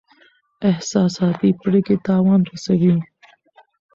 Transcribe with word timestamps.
احساساتي 0.69 1.49
پریکړې 1.61 1.95
تاوان 2.07 2.41
رسوي. 2.51 2.95